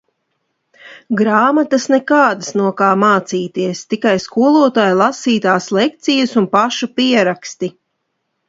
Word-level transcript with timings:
Grāmatas 1.19 1.83
nekādas 1.95 2.49
no 2.61 2.71
kā 2.79 2.87
mācīties, 3.03 3.83
tikai 3.95 4.15
skolotāju 4.25 4.99
lasītās 5.03 5.71
lekcijas 5.81 6.37
un 6.43 6.53
pašu 6.57 6.91
pieraksti. 6.99 7.75